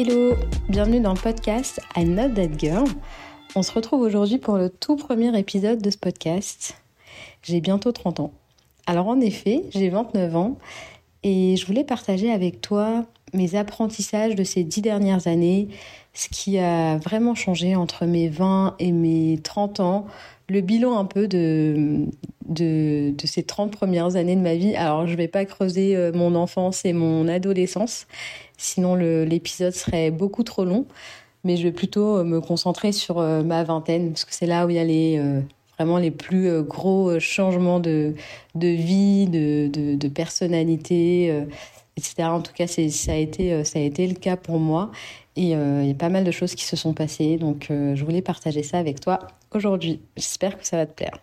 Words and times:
Hello, 0.00 0.36
bienvenue 0.68 1.00
dans 1.00 1.12
le 1.12 1.18
podcast 1.18 1.80
I'm 1.96 2.14
Not 2.14 2.36
That 2.36 2.56
Girl. 2.56 2.84
On 3.56 3.64
se 3.64 3.72
retrouve 3.72 4.02
aujourd'hui 4.02 4.38
pour 4.38 4.56
le 4.56 4.70
tout 4.70 4.94
premier 4.94 5.36
épisode 5.36 5.82
de 5.82 5.90
ce 5.90 5.98
podcast. 5.98 6.80
J'ai 7.42 7.60
bientôt 7.60 7.90
30 7.90 8.20
ans. 8.20 8.32
Alors 8.86 9.08
en 9.08 9.20
effet, 9.20 9.64
j'ai 9.70 9.88
29 9.88 10.36
ans 10.36 10.56
et 11.24 11.56
je 11.56 11.66
voulais 11.66 11.82
partager 11.82 12.30
avec 12.30 12.60
toi 12.60 13.06
mes 13.34 13.56
apprentissages 13.56 14.36
de 14.36 14.44
ces 14.44 14.62
dix 14.62 14.82
dernières 14.82 15.26
années, 15.26 15.66
ce 16.18 16.28
qui 16.28 16.58
a 16.58 16.96
vraiment 16.98 17.36
changé 17.36 17.76
entre 17.76 18.04
mes 18.04 18.28
20 18.28 18.74
et 18.80 18.90
mes 18.90 19.38
30 19.40 19.78
ans, 19.78 20.06
le 20.48 20.60
bilan 20.62 20.98
un 20.98 21.04
peu 21.04 21.28
de, 21.28 22.06
de, 22.48 23.14
ces 23.24 23.44
30 23.44 23.70
premières 23.70 24.16
années 24.16 24.34
de 24.34 24.40
ma 24.40 24.56
vie. 24.56 24.74
Alors, 24.74 25.06
je 25.06 25.14
vais 25.14 25.28
pas 25.28 25.44
creuser 25.44 25.94
euh, 25.94 26.10
mon 26.12 26.34
enfance 26.34 26.84
et 26.84 26.92
mon 26.92 27.28
adolescence, 27.28 28.08
sinon 28.56 28.96
l'épisode 28.96 29.72
serait 29.72 30.10
beaucoup 30.10 30.42
trop 30.42 30.64
long. 30.64 30.86
Mais 31.44 31.56
je 31.56 31.62
vais 31.62 31.72
plutôt 31.72 32.16
euh, 32.16 32.24
me 32.24 32.40
concentrer 32.40 32.90
sur 32.90 33.20
euh, 33.20 33.44
ma 33.44 33.62
vingtaine, 33.62 34.08
parce 34.08 34.24
que 34.24 34.34
c'est 34.34 34.46
là 34.46 34.66
où 34.66 34.70
il 34.70 34.76
y 34.76 34.80
a 34.80 34.84
les, 34.84 35.22
vraiment 35.76 35.98
les 35.98 36.10
plus 36.10 36.62
gros 36.64 37.20
changements 37.20 37.78
de, 37.78 38.14
de 38.56 38.66
vie, 38.66 39.28
de, 39.28 39.68
de 39.68 40.08
personnalité, 40.08 41.46
etc. 41.98 42.28
En 42.30 42.40
tout 42.40 42.52
cas, 42.52 42.66
ça 42.66 42.80
a, 43.12 43.16
été, 43.16 43.64
ça 43.64 43.78
a 43.78 43.82
été 43.82 44.06
le 44.06 44.14
cas 44.14 44.36
pour 44.36 44.58
moi. 44.58 44.90
Et 45.36 45.50
il 45.50 45.86
y 45.86 45.90
a 45.90 45.94
pas 45.94 46.08
mal 46.08 46.24
de 46.24 46.30
choses 46.30 46.54
qui 46.54 46.64
se 46.64 46.76
sont 46.76 46.94
passées, 46.94 47.36
donc 47.36 47.66
je 47.68 48.04
voulais 48.04 48.22
partager 48.22 48.62
ça 48.62 48.78
avec 48.78 49.00
toi 49.00 49.20
aujourd'hui. 49.52 50.00
J'espère 50.16 50.58
que 50.58 50.66
ça 50.66 50.76
va 50.76 50.86
te 50.86 50.94
plaire. 50.94 51.20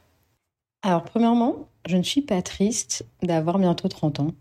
Alors, 0.86 1.04
premièrement, 1.04 1.68
je 1.88 1.98
ne 1.98 2.04
suis 2.04 2.22
pas 2.22 2.44
triste 2.44 3.06
d'avoir 3.24 3.58
bientôt 3.58 3.88
30 3.88 4.20
ans. 4.20 4.32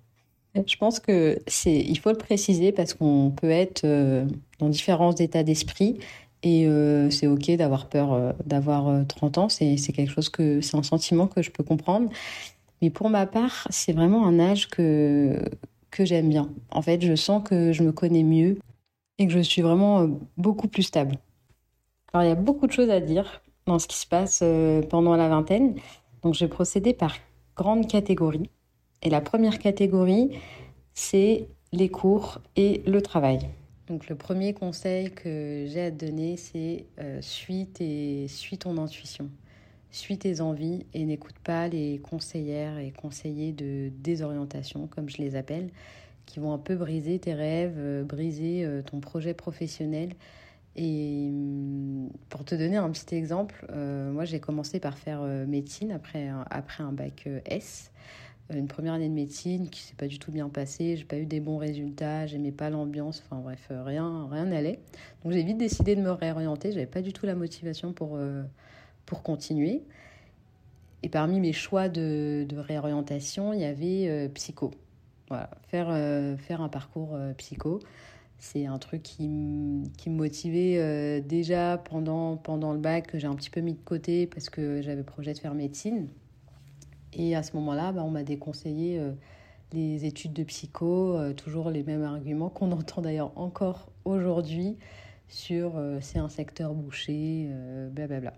Je 0.55 0.77
pense 0.77 1.01
que 1.01 1.39
c'est, 1.47 1.75
il 1.75 1.99
faut 1.99 2.11
le 2.11 2.19
préciser 2.19 2.71
parce 2.71 2.93
qu'on 2.93 3.33
peut 3.35 3.51
être 3.51 3.85
euh, 3.85 4.27
dans 4.59 4.69
différents 4.69 5.15
états 5.15 5.43
d'esprit 5.43 5.99
et 6.43 6.67
euh, 6.67 7.09
c'est 7.09 7.27
ok 7.27 7.53
d'avoir 7.53 7.89
peur 7.89 8.13
euh, 8.13 8.33
d'avoir 8.45 9.07
30 9.07 9.39
ans. 9.39 9.49
C'est 9.49 9.77
quelque 9.95 10.11
chose 10.11 10.29
que, 10.29 10.61
c'est 10.61 10.77
un 10.77 10.83
sentiment 10.83 11.27
que 11.27 11.41
je 11.41 11.51
peux 11.51 11.65
comprendre. 11.65 12.11
Mais 12.83 12.91
pour 12.91 13.09
ma 13.09 13.25
part, 13.25 13.67
c'est 13.71 13.93
vraiment 13.95 14.27
un 14.27 14.39
âge 14.39 14.69
que, 14.69 15.41
que 15.95 16.05
j'aime 16.05 16.29
bien. 16.29 16.51
En 16.71 16.83
fait, 16.83 17.01
je 17.01 17.15
sens 17.15 17.43
que 17.49 17.73
je 17.73 17.85
me 17.85 17.93
connais 17.93 18.25
mieux 18.25 18.59
et 19.19 19.27
que 19.29 19.33
je 19.33 19.39
suis 19.39 19.63
vraiment 19.63 20.09
beaucoup 20.37 20.67
plus 20.67 20.83
stable. 20.83 21.19
Alors, 22.13 22.25
il 22.25 22.29
y 22.29 22.33
a 22.33 22.35
beaucoup 22.35 22.67
de 22.67 22.73
choses 22.73 22.91
à 22.91 23.01
dire 23.01 23.43
dans 23.67 23.79
ce 23.79 23.87
qui 23.87 23.97
se 23.97 24.07
passe 24.07 24.41
euh, 24.43 24.83
pendant 24.83 25.15
la 25.15 25.29
vingtaine. 25.29 25.77
Donc, 26.23 26.35
je 26.35 26.45
vais 26.45 26.49
procéder 26.49 26.95
par 26.95 27.15
grandes 27.57 27.87
catégories. 27.87 28.51
Et 29.03 29.11
la 29.11 29.21
première 29.21 29.61
catégorie, 29.61 30.31
c'est 30.95 31.47
les 31.73 31.89
cours 31.89 32.41
et 32.57 32.83
le 32.87 33.01
travail. 33.01 33.39
Donc, 33.87 34.09
le 34.09 34.17
premier 34.17 34.53
conseil 34.53 35.13
que 35.13 35.67
j'ai 35.69 35.83
à 35.83 35.91
te 35.93 36.07
donner, 36.07 36.37
c'est 36.37 36.87
euh, 36.99 37.21
suis, 37.21 37.69
suis 38.29 38.59
ton 38.59 38.79
intuition. 38.79 39.31
Suis 39.95 40.19
tes 40.19 40.41
envies 40.41 40.87
et 40.93 41.05
n'écoute 41.05 41.39
pas 41.45 41.69
les 41.69 41.99
conseillères 41.99 42.79
et 42.79 42.91
conseillers 42.91 43.53
de 43.53 43.91
désorientation, 43.99 44.87
comme 44.89 45.09
je 45.09 45.19
les 45.19 45.37
appelle, 45.37 45.71
qui 46.27 46.41
vont 46.41 46.53
un 46.53 46.59
peu 46.59 46.75
briser 46.75 47.19
tes 47.19 47.35
rêves, 47.35 47.77
euh, 47.77 48.03
briser 48.03 48.69
ton 48.87 49.01
projet 49.01 49.35
professionnel 49.35 50.11
et 50.77 51.29
hum, 51.31 52.11
pour 52.29 52.45
te 52.45 52.55
donner 52.55 52.77
un 52.77 52.91
petit 52.91 53.15
exemple, 53.15 53.67
euh, 53.71 54.11
moi 54.11 54.25
j'ai 54.25 54.41
commencé 54.41 54.81
par 54.81 54.99
faire 54.99 55.21
euh, 55.23 55.47
médecine 55.47 55.93
après, 55.93 56.29
après 56.51 56.83
un 56.83 56.93
bac 56.93 57.25
euh, 57.27 57.41
S. 57.47 57.93
Une 58.53 58.69
première 58.69 58.93
année 58.93 59.09
de 59.09 59.15
médecine 59.15 59.71
qui 59.71 59.81
s'est 59.81 59.95
pas 59.95 60.07
du 60.07 60.19
tout 60.19 60.31
bien 60.31 60.51
passée, 60.51 60.97
j'ai 60.97 61.05
pas 61.05 61.17
eu 61.17 61.25
des 61.25 61.41
bons 61.41 61.57
résultats, 61.57 62.27
j'aimais 62.27 62.53
pas 62.53 62.69
l'ambiance, 62.69 63.23
enfin 63.25 63.41
bref, 63.41 63.71
rien 63.71 64.29
rien 64.31 64.45
n'allait. 64.45 64.81
Donc 65.23 65.33
j'ai 65.33 65.43
vite 65.43 65.57
décidé 65.57 65.97
de 65.97 66.03
me 66.03 66.11
réorienter, 66.11 66.71
j'avais 66.71 66.85
pas 66.85 67.01
du 67.01 67.15
tout 67.15 67.25
la 67.25 67.35
motivation 67.35 67.95
pour, 67.95 68.19
pour 69.07 69.23
continuer. 69.23 69.83
Et 71.03 71.09
parmi 71.09 71.41
mes 71.41 71.53
choix 71.53 71.89
de, 71.89 72.47
réorientation, 72.57 73.53
il 73.53 73.61
y 73.61 73.65
avait 73.65 74.29
psycho. 74.31 74.71
Voilà, 75.29 75.51
faire, 75.69 75.89
faire 76.39 76.61
un 76.61 76.69
parcours 76.69 77.19
psycho. 77.37 77.81
C'est 78.45 78.67
un 78.67 78.79
truc 78.79 79.03
qui, 79.03 79.91
qui 79.97 80.11
me 80.11 80.17
motivait 80.17 80.77
euh, 80.77 81.21
déjà 81.21 81.79
pendant, 81.79 82.37
pendant 82.37 82.75
le 82.75 82.79
bac, 82.79 83.07
que 83.07 83.19
j'ai 83.19 83.27
un 83.27 83.35
petit 83.35 83.49
peu 83.49 83.61
mis 83.61 83.73
de 83.73 83.81
côté 83.81 84.27
parce 84.27 84.51
que 84.51 84.83
j'avais 84.83 85.03
projet 85.03 85.33
de 85.33 85.39
faire 85.39 85.55
médecine. 85.55 86.09
Et 87.15 87.35
à 87.35 87.43
ce 87.43 87.57
moment-là, 87.57 87.93
bah, 87.93 88.03
on 88.05 88.11
m'a 88.11 88.23
déconseillé 88.23 88.99
euh, 88.99 89.13
les 89.73 90.05
études 90.05 90.35
de 90.35 90.45
psycho, 90.45 91.17
euh, 91.17 91.33
toujours 91.33 91.71
les 91.71 91.83
mêmes 91.83 92.03
arguments 92.03 92.51
qu'on 92.51 92.71
entend 92.73 93.01
d'ailleurs 93.01 93.33
encore 93.37 93.91
aujourd'hui 94.05 94.77
sur 95.29 95.83
c'est 96.03 96.19
un 96.19 96.29
secteur 96.29 96.75
bouché, 96.75 97.49
blablabla. 97.93 98.35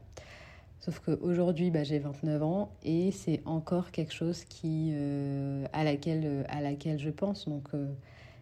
Sauf 0.86 1.00
qu'aujourd'hui, 1.00 1.72
bah, 1.72 1.82
j'ai 1.82 1.98
29 1.98 2.42
ans 2.44 2.70
et 2.84 3.10
c'est 3.10 3.42
encore 3.44 3.90
quelque 3.90 4.12
chose 4.12 4.44
qui, 4.44 4.94
à, 5.72 5.82
laquelle, 5.82 6.46
à 6.48 6.60
laquelle 6.60 7.00
je 7.00 7.10
pense. 7.10 7.48
Donc, 7.48 7.70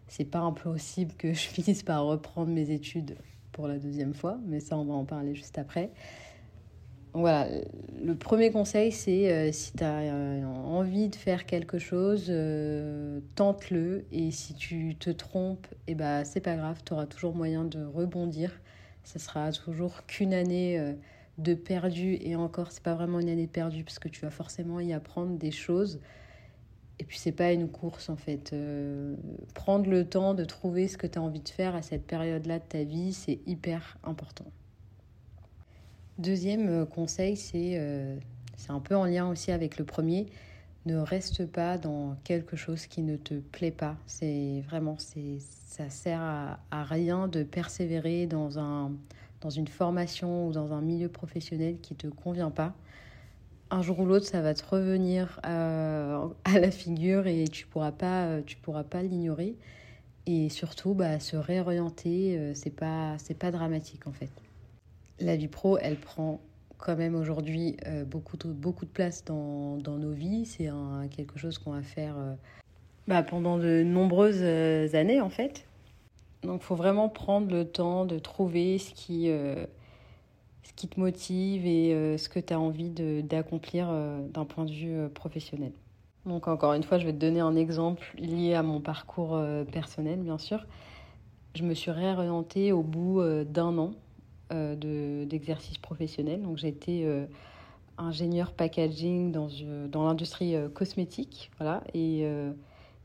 c'est 0.09 0.27
pas 0.27 0.41
impossible 0.41 1.15
que 1.15 1.33
je 1.33 1.41
finisse 1.49 1.83
par 1.83 2.05
reprendre 2.05 2.51
mes 2.51 2.71
études 2.71 3.17
pour 3.53 3.67
la 3.67 3.79
deuxième 3.79 4.13
fois, 4.13 4.39
mais 4.47 4.61
ça, 4.61 4.77
on 4.77 4.85
va 4.85 4.93
en 4.93 5.07
parler 5.07 5.35
juste 5.35 5.57
après. 5.57 5.91
Voilà, 7.15 7.47
le 8.03 8.17
premier 8.17 8.51
conseil, 8.51 8.91
c'est 8.91 9.33
euh, 9.33 9.53
si 9.53 9.73
tu 9.73 9.85
as 9.85 10.01
euh, 10.01 10.45
envie 10.45 11.09
de 11.09 11.15
faire 11.15 11.47
quelque 11.47 11.79
chose, 11.79 12.27
euh, 12.29 13.21
tente-le. 13.37 14.05
Et 14.11 14.33
si 14.33 14.55
tu 14.55 14.97
te 14.97 15.11
trompes, 15.11 15.69
et 15.87 15.93
eh 15.93 15.95
ben, 15.95 16.25
c'est 16.25 16.41
pas 16.41 16.57
grave, 16.57 16.83
tu 16.85 16.93
auras 16.93 17.07
toujours 17.07 17.37
moyen 17.37 17.63
de 17.65 17.85
rebondir. 17.85 18.51
Ce 19.05 19.21
sera 19.21 19.53
toujours 19.53 20.05
qu'une 20.07 20.35
année 20.35 20.97
de 21.39 21.55
perdu. 21.55 22.19
Et 22.21 22.37
encore, 22.37 22.73
c'est 22.73 22.83
pas 22.83 22.95
vraiment 22.95 23.21
une 23.21 23.29
année 23.29 23.47
perdue, 23.47 23.85
parce 23.85 23.99
que 23.99 24.09
tu 24.09 24.21
vas 24.21 24.31
forcément 24.31 24.81
y 24.81 24.93
apprendre 24.93 25.37
des 25.37 25.51
choses. 25.51 26.01
Et 27.01 27.05
puis 27.05 27.19
c'est 27.19 27.33
pas 27.33 27.53
une 27.53 27.69
course 27.69 28.09
en 28.09 28.17
fait. 28.17 28.53
Euh, 28.53 29.17
prendre 29.53 29.91
le 29.91 30.09
temps 30.09 30.35
de 30.35 30.45
trouver 30.45 30.87
ce 30.87 30.97
que 30.97 31.07
tu 31.09 31.19
as 31.19 31.23
envie 31.23 31.41
de 31.41 31.49
faire 31.49 31.75
à 31.75 31.83
cette 31.83 32.07
période-là 32.07 32.61
de 32.61 32.65
ta 32.65 32.85
vie, 32.85 33.13
c'est 33.13 33.41
hyper 33.47 33.99
important. 34.05 34.47
Deuxième 36.19 36.69
euh, 36.69 36.85
conseil, 36.87 37.37
c'est 37.37 37.77
euh, 37.79 38.17
c'est 38.57 38.71
un 38.71 38.81
peu 38.81 38.95
en 38.95 39.05
lien 39.05 39.29
aussi 39.29 39.51
avec 39.51 39.79
le 39.79 39.85
premier. 39.85 40.27
Ne 40.87 40.99
reste 40.99 41.47
pas 41.47 41.79
dans 41.79 42.17
quelque 42.25 42.57
chose 42.57 42.87
qui 42.87 43.03
ne 43.03 43.17
te 43.17 43.35
plaît 43.35 43.71
pas. 43.71 43.97
C'est 44.07 44.63
vraiment, 44.69 44.97
c'est 44.99 45.39
ça 45.41 45.89
sert 45.89 46.21
à, 46.21 46.85
rien 46.85 47.27
de 47.27 47.43
persévérer 47.43 48.27
dans 48.27 48.59
un 48.59 48.93
dans 49.45 49.51
une 49.51 49.69
formation 49.69 50.49
ou 50.49 50.53
dans 50.53 50.73
un 50.73 50.81
milieu 50.81 51.09
professionnel 51.09 51.79
qui 51.81 51.95
te 51.95 52.09
convient 52.09 52.51
pas 52.51 52.75
un 53.71 53.83
jour 53.83 54.01
ou 54.01 54.07
l'autre, 54.07 54.27
ça 54.27 54.41
va 54.41 54.55
te 54.55 54.65
revenir 54.65 55.41
euh, 55.47 56.29
à 56.45 56.59
la 56.59 56.71
figure 56.71 57.27
et 57.27 57.45
tu 57.49 57.67
pourras 57.67 57.93
pas, 57.93 58.39
pourras 58.63 58.85
pas 58.85 59.03
l'ignorer. 59.03 59.57
Et 60.27 60.49
surtout, 60.49 60.95
bah, 60.95 61.21
se 61.21 61.37
réorienter, 61.37 62.39
euh, 62.39 62.53
c'est 62.55 62.75
pas, 62.75 63.17
pas 63.39 63.51
dramatique 63.51 64.07
en 64.07 64.13
fait. 64.13 64.31
La 65.21 65.37
vie 65.37 65.49
pro, 65.49 65.79
elle 65.79 65.97
prend 65.97 66.41
quand 66.79 66.97
même 66.97 67.15
aujourd'hui 67.15 67.77
euh, 67.87 68.05
beaucoup, 68.05 68.37
de, 68.37 68.49
beaucoup 68.49 68.85
de 68.85 68.91
place 68.91 69.25
dans, 69.25 69.77
dans 69.77 69.99
nos 69.99 70.13
vies. 70.13 70.47
C'est 70.47 70.71
quelque 71.11 71.39
chose 71.39 71.59
qu'on 71.59 71.73
va 71.73 71.83
faire 71.83 72.15
bah, 73.09 73.23
pendant 73.23 73.59
de 73.59 73.83
nombreuses 73.83 74.95
années 74.95 75.21
en 75.21 75.31
fait. 75.31 75.67
Donc, 76.45 76.61
il 76.63 76.65
faut 76.65 76.77
vraiment 76.77 77.09
prendre 77.09 77.51
le 77.51 77.65
temps 77.67 78.05
de 78.05 78.19
trouver 78.19 78.79
ce 78.79 78.93
qui 78.93 79.31
qui 80.77 80.89
te 80.89 80.99
motive 80.99 81.67
et 81.67 81.95
euh, 81.95 82.19
ce 82.19 82.29
que 82.29 82.41
tu 82.41 82.53
as 82.53 82.61
envie 82.61 82.91
d'accomplir 82.91 83.89
euh, 83.91 84.27
d'un 84.29 84.45
point 84.45 84.65
de 84.65 84.71
vue 84.71 84.97
euh, 84.97 85.09
professionnel. 85.09 85.73
Donc 86.27 86.49
encore 86.49 86.73
une 86.73 86.83
fois, 86.83 86.99
je 86.99 87.07
vais 87.07 87.13
te 87.13 87.19
donner 87.19 87.41
un 87.41 87.55
exemple 87.55 88.15
lié 88.17 88.55
à 88.55 88.63
mon 88.63 88.81
parcours 88.81 89.39
personnel, 89.71 90.21
bien 90.21 90.39
sûr. 90.39 90.65
Je 91.55 91.63
me 91.65 91.75
suis 91.75 91.91
réorientée 91.91 92.73
au 92.73 92.83
bout 92.83 93.23
d'un 93.45 93.77
an 93.77 93.93
d'exercice 94.49 95.77
professionnel. 95.77 96.41
Donc 96.41 96.57
j'ai 96.57 96.69
été 96.69 97.07
ingénieur 97.99 98.53
packaging 98.53 99.33
dans, 99.33 99.49
dans 99.91 100.07
l'industrie 100.07 100.55
cosmétique. 100.73 101.51
Voilà. 101.59 101.83
Et, 101.93 102.27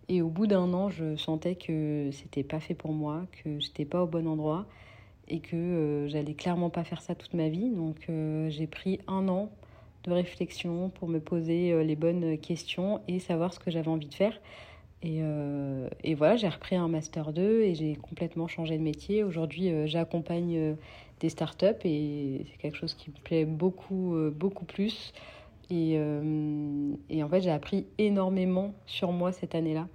et 0.09 0.23
au 0.23 0.27
bout 0.27 0.47
d'un 0.47 0.73
an, 0.73 0.89
je 0.89 1.15
sentais 1.15 1.55
que 1.55 2.09
c'était 2.11 2.43
pas 2.43 2.59
fait 2.59 2.73
pour 2.73 2.91
moi, 2.91 3.27
que 3.43 3.59
j'étais 3.59 3.85
pas 3.85 4.03
au 4.03 4.07
bon 4.07 4.27
endroit 4.27 4.65
et 5.27 5.39
que 5.39 5.55
euh, 5.55 6.07
j'allais 6.07 6.33
clairement 6.33 6.71
pas 6.71 6.83
faire 6.83 7.01
ça 7.01 7.13
toute 7.13 7.35
ma 7.35 7.47
vie. 7.47 7.69
Donc 7.69 8.07
euh, 8.09 8.49
j'ai 8.49 8.65
pris 8.65 8.99
un 9.07 9.27
an 9.29 9.51
de 10.05 10.11
réflexion 10.11 10.89
pour 10.89 11.07
me 11.07 11.19
poser 11.19 11.71
euh, 11.71 11.83
les 11.83 11.95
bonnes 11.95 12.39
questions 12.39 13.01
et 13.07 13.19
savoir 13.19 13.53
ce 13.53 13.59
que 13.59 13.69
j'avais 13.69 13.87
envie 13.87 14.07
de 14.07 14.13
faire. 14.15 14.41
Et, 15.01 15.21
et 16.03 16.13
voilà, 16.13 16.35
j'ai 16.35 16.49
repris 16.49 16.75
un 16.75 16.89
master 16.89 17.31
2 17.31 17.61
et 17.61 17.73
j'ai 17.73 17.95
complètement 17.95 18.49
changé 18.49 18.77
de 18.77 18.83
métier. 18.83 19.23
Aujourd'hui, 19.23 19.71
j'accompagne 19.87 20.75
des 21.21 21.29
startups 21.29 21.85
et 21.85 22.45
c'est 22.51 22.57
quelque 22.57 22.75
chose 22.75 22.95
qui 22.95 23.09
me 23.09 23.15
plaît 23.23 23.45
beaucoup, 23.45 24.17
beaucoup 24.35 24.65
plus. 24.65 25.13
Et 25.69 25.97
en 25.97 27.29
fait, 27.29 27.39
j'ai 27.39 27.49
appris 27.49 27.87
énormément 27.97 28.73
sur 28.87 29.13
moi 29.13 29.31
cette 29.31 29.55
année-là. 29.55 29.87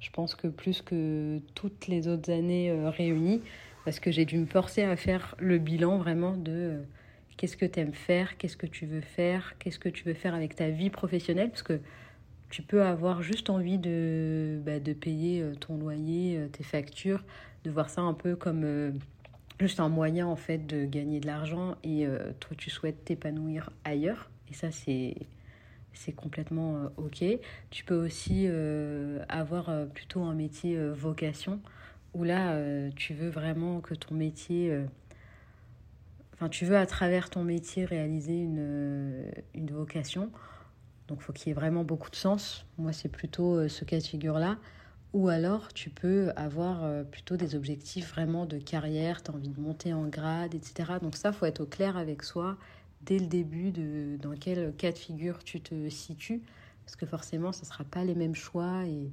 Je 0.00 0.10
pense 0.10 0.34
que 0.34 0.48
plus 0.48 0.82
que 0.82 1.40
toutes 1.54 1.88
les 1.88 2.08
autres 2.08 2.30
années 2.30 2.72
réunies, 2.88 3.42
parce 3.88 4.00
que 4.00 4.10
j'ai 4.10 4.26
dû 4.26 4.36
me 4.36 4.44
forcer 4.44 4.82
à 4.82 4.96
faire 4.96 5.34
le 5.38 5.56
bilan 5.56 5.96
vraiment 5.96 6.36
de 6.36 6.52
euh, 6.52 6.82
qu'est-ce 7.38 7.56
que 7.56 7.64
tu 7.64 7.80
aimes 7.80 7.94
faire, 7.94 8.36
qu'est-ce 8.36 8.58
que 8.58 8.66
tu 8.66 8.84
veux 8.84 9.00
faire, 9.00 9.54
qu'est-ce 9.58 9.78
que 9.78 9.88
tu 9.88 10.04
veux 10.04 10.12
faire 10.12 10.34
avec 10.34 10.54
ta 10.54 10.68
vie 10.68 10.90
professionnelle, 10.90 11.48
parce 11.48 11.62
que 11.62 11.80
tu 12.50 12.60
peux 12.60 12.82
avoir 12.82 13.22
juste 13.22 13.48
envie 13.48 13.78
de, 13.78 14.60
bah, 14.62 14.78
de 14.78 14.92
payer 14.92 15.40
euh, 15.40 15.54
ton 15.54 15.78
loyer, 15.78 16.38
tes 16.52 16.64
factures, 16.64 17.24
de 17.64 17.70
voir 17.70 17.88
ça 17.88 18.02
un 18.02 18.12
peu 18.12 18.36
comme 18.36 18.92
juste 19.58 19.80
un 19.80 19.88
moyen 19.88 20.26
en 20.26 20.36
fait 20.36 20.66
de 20.66 20.84
gagner 20.84 21.20
de 21.20 21.26
l'argent 21.26 21.76
et 21.82 22.06
toi 22.40 22.56
tu 22.58 22.68
souhaites 22.68 23.06
t'épanouir 23.06 23.70
ailleurs. 23.84 24.30
Et 24.50 24.54
ça 24.54 24.70
c'est 24.70 25.14
c'est 25.98 26.12
complètement 26.12 26.76
euh, 26.76 26.88
ok. 26.96 27.24
Tu 27.70 27.84
peux 27.84 27.96
aussi 27.96 28.44
euh, 28.46 29.22
avoir 29.28 29.68
euh, 29.68 29.86
plutôt 29.86 30.22
un 30.22 30.34
métier 30.34 30.78
vocation 30.90 31.60
où 32.14 32.24
là 32.24 32.58
tu 32.96 33.12
veux 33.12 33.28
vraiment 33.28 33.80
que 33.80 33.94
ton 33.94 34.14
métier, 34.14 34.76
enfin 36.32 36.48
tu 36.48 36.64
veux 36.64 36.76
à 36.76 36.86
travers 36.86 37.28
ton 37.28 37.44
métier 37.44 37.84
réaliser 37.84 38.40
une, 38.40 39.30
une 39.54 39.70
vocation. 39.70 40.30
Donc 41.08 41.20
faut 41.20 41.34
qu'il 41.34 41.48
y 41.48 41.50
ait 41.50 41.54
vraiment 41.54 41.84
beaucoup 41.84 42.10
de 42.10 42.16
sens. 42.16 42.64
Moi 42.78 42.92
c'est 42.92 43.10
plutôt 43.10 43.68
ce 43.68 43.84
cas 43.84 43.98
de 43.98 44.04
figure 44.04 44.38
là. 44.38 44.56
Ou 45.12 45.28
alors 45.28 45.68
tu 45.74 45.90
peux 45.90 46.32
avoir 46.34 47.04
plutôt 47.04 47.36
des 47.36 47.54
objectifs 47.54 48.10
vraiment 48.10 48.46
de 48.46 48.56
carrière, 48.56 49.22
tu 49.22 49.30
as 49.30 49.34
envie 49.34 49.50
de 49.50 49.60
monter 49.60 49.92
en 49.92 50.06
grade, 50.06 50.54
etc. 50.54 50.94
Donc 51.02 51.14
ça, 51.14 51.30
faut 51.30 51.44
être 51.44 51.60
au 51.60 51.66
clair 51.66 51.98
avec 51.98 52.22
soi 52.22 52.56
dès 53.02 53.18
le 53.18 53.26
début 53.26 53.70
de 53.70 54.16
dans 54.20 54.34
quel 54.34 54.74
cas 54.74 54.92
de 54.92 54.98
figure 54.98 55.42
tu 55.44 55.60
te 55.60 55.88
situes, 55.88 56.42
parce 56.84 56.96
que 56.96 57.06
forcément, 57.06 57.52
ce 57.52 57.60
ne 57.60 57.66
sera 57.66 57.84
pas 57.84 58.04
les 58.04 58.14
mêmes 58.14 58.34
choix 58.34 58.84
et, 58.86 59.12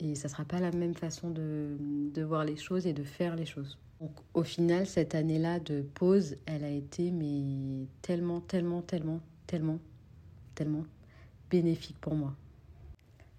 et 0.00 0.14
ça 0.14 0.28
ne 0.28 0.32
sera 0.32 0.44
pas 0.44 0.60
la 0.60 0.72
même 0.72 0.94
façon 0.94 1.30
de, 1.30 1.76
de, 1.80 2.22
voir 2.22 2.44
les 2.44 2.56
choses 2.56 2.86
et 2.86 2.92
de 2.92 3.04
faire 3.04 3.36
les 3.36 3.46
choses. 3.46 3.78
Donc, 4.00 4.10
au 4.34 4.42
final, 4.42 4.86
cette 4.86 5.14
année-là 5.14 5.60
de 5.60 5.82
pause, 5.82 6.36
elle 6.46 6.64
a 6.64 6.70
été 6.70 7.12
mais 7.12 7.86
tellement, 8.02 8.40
tellement, 8.40 8.82
tellement, 8.82 9.20
tellement, 9.46 9.78
tellement 10.54 10.84
bénéfique 11.48 11.98
pour 12.00 12.14
moi. 12.14 12.34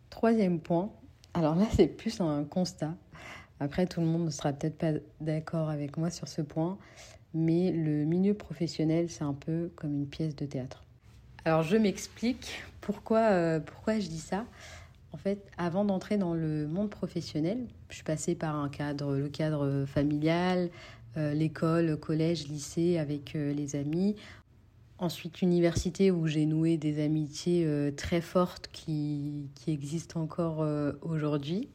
Troisième 0.09 0.59
point, 0.61 0.91
alors 1.33 1.55
là, 1.55 1.65
c'est 1.75 1.87
plus 1.87 2.21
un 2.21 2.45
constat. 2.45 2.95
Après, 3.59 3.85
tout 3.85 3.99
le 3.99 4.07
monde 4.07 4.25
ne 4.25 4.29
sera 4.29 4.53
peut-être 4.53 4.77
pas 4.77 4.91
d'accord 5.19 5.69
avec 5.69 5.97
moi 5.97 6.09
sur 6.09 6.27
ce 6.27 6.41
point, 6.41 6.77
mais 7.33 7.71
le 7.71 8.05
milieu 8.05 8.33
professionnel, 8.33 9.09
c'est 9.09 9.23
un 9.23 9.33
peu 9.33 9.71
comme 9.75 9.93
une 9.93 10.07
pièce 10.07 10.35
de 10.35 10.45
théâtre. 10.45 10.83
Alors 11.45 11.63
je 11.63 11.75
m'explique 11.75 12.63
pourquoi, 12.79 13.31
euh, 13.31 13.59
pourquoi 13.59 13.99
je 13.99 14.07
dis 14.07 14.19
ça? 14.19 14.45
En 15.11 15.17
fait, 15.17 15.45
avant 15.57 15.85
d'entrer 15.85 16.17
dans 16.17 16.33
le 16.33 16.67
monde 16.67 16.89
professionnel, 16.89 17.67
je 17.89 17.95
suis 17.95 18.03
passée 18.03 18.33
par 18.33 18.55
un 18.55 18.69
cadre, 18.69 19.15
le 19.15 19.29
cadre 19.29 19.85
familial, 19.85 20.69
euh, 21.17 21.33
l'école, 21.33 21.97
collège, 21.97 22.47
lycée 22.47 22.97
avec 22.97 23.35
euh, 23.35 23.53
les 23.53 23.75
amis. 23.75 24.15
Ensuite, 24.97 25.41
université 25.41 26.11
où 26.11 26.27
j'ai 26.27 26.45
noué 26.45 26.77
des 26.77 27.03
amitiés 27.03 27.67
très 27.97 28.21
fortes 28.21 28.69
qui, 28.71 29.49
qui 29.55 29.71
existent 29.71 30.21
encore 30.21 30.65
aujourd'hui. 31.01 31.67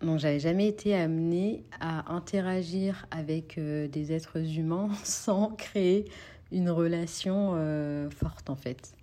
Donc 0.00 0.18
j'avais 0.18 0.40
jamais 0.40 0.68
été 0.68 0.94
amenée 0.94 1.64
à 1.80 2.12
interagir 2.12 3.06
avec 3.10 3.58
euh, 3.58 3.88
des 3.88 4.12
êtres 4.12 4.38
humains 4.58 4.90
sans 5.04 5.50
créer 5.50 6.10
une 6.52 6.70
relation 6.70 7.52
euh, 7.54 8.10
forte 8.10 8.50
en 8.50 8.56
fait. 8.56 8.94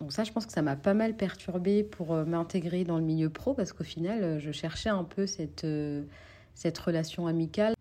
Donc 0.00 0.12
ça, 0.12 0.24
je 0.24 0.32
pense 0.32 0.44
que 0.44 0.52
ça 0.52 0.62
m'a 0.62 0.76
pas 0.76 0.94
mal 0.94 1.16
perturbée 1.16 1.82
pour 1.82 2.12
euh, 2.12 2.24
m'intégrer 2.24 2.84
dans 2.84 2.98
le 2.98 3.04
milieu 3.04 3.30
pro 3.30 3.54
parce 3.54 3.72
qu'au 3.72 3.84
final, 3.84 4.38
je 4.38 4.52
cherchais 4.52 4.90
un 4.90 5.04
peu 5.04 5.26
cette, 5.26 5.66
cette 6.54 6.78
relation 6.78 7.26
amicale, 7.26 7.74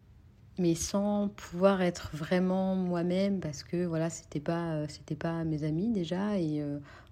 mais 0.57 0.75
sans 0.75 1.27
pouvoir 1.27 1.81
être 1.81 2.11
vraiment 2.13 2.75
moi-même 2.75 3.41
parce 3.41 3.63
que 3.63 3.85
voilà, 3.85 4.09
c'était 4.09 4.39
pas 4.39 4.87
c'était 4.87 5.15
pas 5.15 5.43
mes 5.43 5.65
amis 5.65 5.91
déjà 5.91 6.39
et 6.39 6.63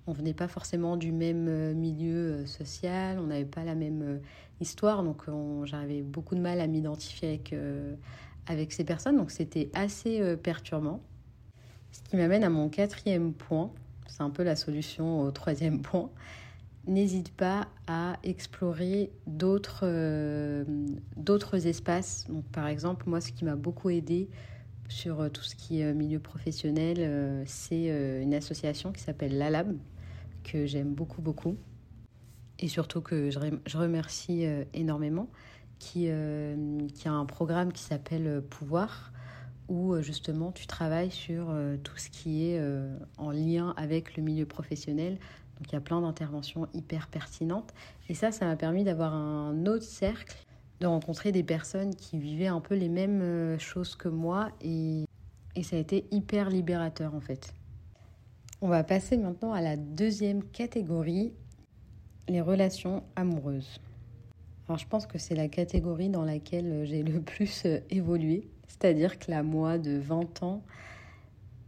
on 0.07 0.13
venait 0.13 0.33
pas 0.33 0.47
forcément 0.47 0.95
du 0.95 1.11
même 1.11 1.73
milieu 1.73 2.45
social, 2.45 3.19
on 3.19 3.27
n'avait 3.27 3.43
pas 3.43 3.65
la 3.65 3.75
même 3.75 4.21
histoire, 4.59 5.03
donc 5.03 5.23
j'avais 5.65 6.01
beaucoup 6.01 6.35
de 6.35 6.39
mal 6.39 6.61
à 6.61 6.67
m'identifier 6.67 7.29
avec, 7.29 7.55
avec 8.47 8.71
ces 8.71 8.83
personnes, 8.83 9.17
donc 9.17 9.31
c'était 9.31 9.69
assez 9.73 10.35
perturbant. 10.37 11.01
Ce 11.91 12.01
qui 12.01 12.15
m'amène 12.15 12.43
à 12.43 12.49
mon 12.49 12.69
quatrième 12.69 13.33
point, 13.33 13.71
c'est 14.07 14.21
un 14.21 14.29
peu 14.29 14.43
la 14.43 14.55
solution 14.55 15.21
au 15.21 15.31
troisième 15.31 15.81
point. 15.83 16.09
N'hésite 16.85 17.31
pas 17.31 17.67
à 17.87 18.17
explorer 18.23 19.11
d'autres 19.25 19.85
d'autres 21.15 21.67
espaces. 21.67 22.25
Donc, 22.27 22.43
par 22.45 22.67
exemple, 22.67 23.07
moi, 23.07 23.21
ce 23.21 23.31
qui 23.31 23.45
m'a 23.45 23.55
beaucoup 23.55 23.89
aidé 23.89 24.29
sur 24.89 25.31
tout 25.31 25.43
ce 25.43 25.55
qui 25.55 25.79
est 25.79 25.93
milieu 25.93 26.19
professionnel, 26.19 27.43
c'est 27.45 27.87
une 28.21 28.33
association 28.33 28.91
qui 28.91 29.01
s'appelle 29.01 29.37
LALAB, 29.37 29.77
que 30.43 30.65
j'aime 30.65 30.93
beaucoup, 30.93 31.21
beaucoup. 31.21 31.57
Et 32.59 32.67
surtout 32.67 33.01
que 33.01 33.29
je, 33.29 33.77
remercie 33.77 34.45
euh, 34.45 34.63
énormément, 34.73 35.27
qui, 35.79 36.05
euh, 36.07 36.87
qui 36.93 37.07
a 37.07 37.11
un 37.11 37.25
programme 37.25 37.73
qui 37.73 37.81
s'appelle 37.83 38.27
euh, 38.27 38.41
Pouvoir, 38.41 39.11
où 39.69 39.99
justement 40.01 40.51
tu 40.51 40.67
travailles 40.67 41.09
sur 41.09 41.55
tout 41.83 41.97
ce 41.97 42.09
qui 42.09 42.47
est 42.47 42.61
en 43.17 43.31
lien 43.31 43.73
avec 43.77 44.17
le 44.17 44.21
milieu 44.21 44.45
professionnel. 44.45 45.13
Donc 45.57 45.71
il 45.71 45.73
y 45.73 45.77
a 45.77 45.81
plein 45.81 46.01
d'interventions 46.01 46.67
hyper 46.73 47.07
pertinentes. 47.07 47.73
Et 48.09 48.13
ça, 48.13 48.33
ça 48.33 48.45
m'a 48.45 48.57
permis 48.57 48.83
d'avoir 48.83 49.13
un 49.13 49.65
autre 49.65 49.85
cercle, 49.85 50.35
de 50.81 50.85
rencontrer 50.85 51.31
des 51.31 51.43
personnes 51.43 51.95
qui 51.95 52.19
vivaient 52.19 52.47
un 52.47 52.59
peu 52.59 52.75
les 52.75 52.89
mêmes 52.89 53.57
choses 53.57 53.95
que 53.95 54.09
moi. 54.09 54.49
Et, 54.61 55.05
et 55.55 55.63
ça 55.63 55.77
a 55.77 55.79
été 55.79 56.05
hyper 56.11 56.49
libérateur 56.49 57.15
en 57.15 57.21
fait. 57.21 57.53
On 58.61 58.67
va 58.67 58.83
passer 58.83 59.17
maintenant 59.17 59.53
à 59.53 59.61
la 59.61 59.77
deuxième 59.77 60.43
catégorie, 60.43 61.33
les 62.27 62.41
relations 62.41 63.03
amoureuses. 63.15 63.79
Alors 64.67 64.77
je 64.77 64.87
pense 64.87 65.05
que 65.05 65.17
c'est 65.17 65.35
la 65.35 65.47
catégorie 65.47 66.09
dans 66.09 66.23
laquelle 66.23 66.85
j'ai 66.85 67.03
le 67.03 67.21
plus 67.21 67.65
euh, 67.65 67.79
évolué, 67.89 68.49
c'est-à-dire 68.67 69.19
que 69.19 69.29
la 69.29 69.43
moi 69.43 69.77
de 69.77 69.97
20 69.97 70.43
ans 70.43 70.63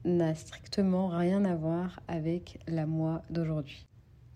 n'a 0.06 0.36
strictement 0.36 1.07
rien 1.07 1.46
à 1.46 1.56
voir 1.56 2.00
avec 2.07 2.60
la 2.68 2.86
moi 2.86 3.24
d'aujourd'hui. 3.30 3.86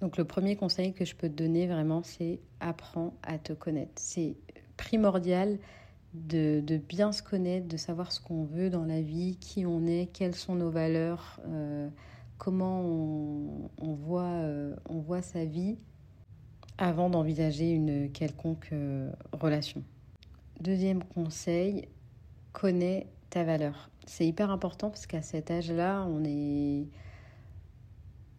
Donc 0.02 0.18
le 0.18 0.26
premier 0.26 0.56
conseil 0.56 0.94
que 0.94 1.06
je 1.06 1.16
peux 1.16 1.30
te 1.30 1.34
donner 1.34 1.68
vraiment, 1.68 2.04
c'est 2.04 2.40
apprends 2.60 3.14
à 3.24 3.38
te 3.38 3.54
connaître. 3.54 3.94
C'est 3.96 4.36
primordial 4.78 5.60
de, 6.14 6.64
bien 6.88 7.12
se 7.12 7.22
connaître, 7.22 7.68
de 7.68 7.78
savoir 7.78 8.12
ce 8.12 8.20
qu'on 8.20 8.44
veut 8.44 8.70
dans 8.70 8.86
la 8.86 9.02
vie, 9.02 9.38
qui 9.40 9.66
on 9.66 9.86
est, 9.86 10.08
quelles 10.12 10.36
sont 10.36 10.56
nos 10.56 10.72
valeurs. 10.72 11.40
Euh, 11.48 11.90
comment 12.38 12.82
euh, 13.82 14.76
on 14.90 15.00
voit 15.00 15.22
sa 15.22 15.46
vie 15.46 15.78
avant 16.80 17.10
d'envisager 17.10 17.70
une 17.70 18.10
quelconque 18.12 18.70
euh, 18.72 19.12
relation. 19.34 19.84
Deuxième 20.60 21.04
conseil, 21.04 21.88
connais 22.54 23.06
ta 23.30 23.44
valeur. 23.44 23.90
C'est 24.08 24.26
hyper 24.26 24.50
important 24.50 24.90
parce 24.90 25.06
qu'à 25.06 25.22
cet 25.22 25.52
âge-là, 25.52 26.08
on 26.10 26.24
est, 26.24 26.88